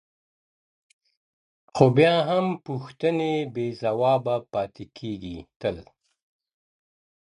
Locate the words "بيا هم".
1.97-2.45